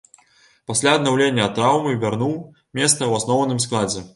[0.69, 2.35] Пасля аднаўлення ад траўмы вярнуў
[2.81, 4.01] месца ў асноўным складзе.